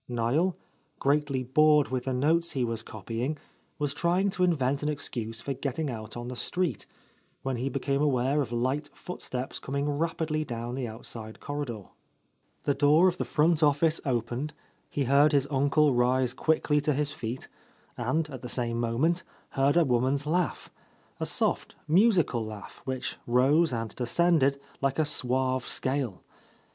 Niel, 0.09 0.55
greatly 0.99 1.43
bored 1.43 1.89
with 1.89 2.05
the 2.05 2.13
notes 2.15 2.53
he 2.53 2.65
was 2.65 2.81
copying, 2.81 3.37
was 3.77 3.93
trying 3.93 4.31
to 4.31 4.43
invent 4.43 4.81
an 4.81 4.89
excuse 4.89 5.41
for 5.41 5.53
getting 5.53 5.91
out 5.91 6.17
on 6.17 6.27
the 6.27 6.35
street, 6.35 6.87
when 7.43 7.57
he 7.57 7.69
became 7.69 8.01
aware 8.01 8.41
of 8.41 8.51
light 8.51 8.89
footsteps 8.95 9.59
coming 9.59 9.87
rapidly 9.87 10.43
down 10.43 10.73
the 10.73 10.87
outside 10.87 11.39
corridor. 11.39 11.83
The 12.63 12.73
door 12.73 13.07
of 13.07 13.19
the 13.19 13.25
front 13.25 13.61
office 13.61 14.01
opened, 14.03 14.55
he 14.89 15.03
heard 15.03 15.33
his 15.33 15.47
uncle 15.51 15.93
rise 15.93 16.33
quickly 16.33 16.81
to 16.81 16.93
his 16.95 17.11
feet, 17.11 17.47
and, 17.95 18.27
at 18.31 18.41
the 18.41 18.49
same 18.49 18.79
moment, 18.79 19.21
heard 19.49 19.77
a 19.77 19.85
woman's 19.85 20.25
laugh,— 20.25 20.71
a 21.19 21.27
soft, 21.27 21.75
musical 21.87 22.43
laugh 22.43 22.81
which 22.85 23.17
rose 23.27 23.71
and 23.71 23.95
descended 23.95 24.59
like 24.81 24.97
a 24.97 25.05
suave 25.05 25.67
scale. 25.67 26.23